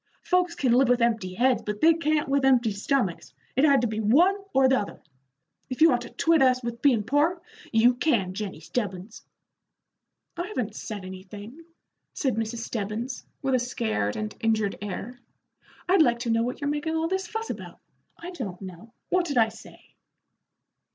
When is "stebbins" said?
8.61-9.21, 12.65-13.23